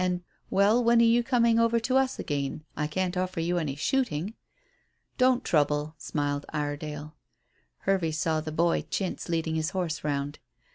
And 0.03 0.23
well, 0.49 0.83
when 0.83 0.99
are 0.99 1.03
you 1.05 1.21
coming 1.21 1.59
over 1.59 1.79
to 1.81 1.95
us 1.95 2.17
again? 2.17 2.63
I 2.75 2.87
can't 2.87 3.15
offer 3.15 3.39
you 3.39 3.59
any 3.59 3.75
shooting." 3.75 4.33
"Don't 5.19 5.43
trouble," 5.43 5.93
smiled 5.99 6.47
Iredale. 6.49 7.15
Hervey 7.81 8.09
saw 8.09 8.41
the 8.41 8.51
"boy" 8.51 8.81
Chintz 8.89 9.29
leading 9.29 9.53
his 9.53 9.69
horse 9.69 10.03
round. 10.03 10.39